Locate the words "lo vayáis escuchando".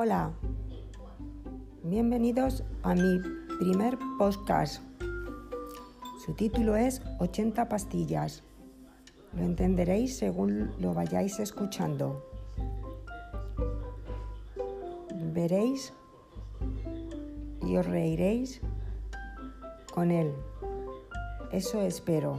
10.78-12.24